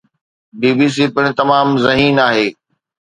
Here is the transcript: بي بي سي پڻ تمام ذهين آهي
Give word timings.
بي 0.59 0.69
بي 0.77 0.87
سي 0.95 1.05
پڻ 1.15 1.25
تمام 1.39 1.67
ذهين 1.83 2.15
آهي 2.27 2.47